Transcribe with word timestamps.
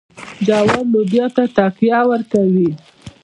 جوار 0.45 0.81
لوبیا 0.91 1.25
ته 1.35 1.43
تکیه 1.55 1.99
ورکوي. 2.09 2.69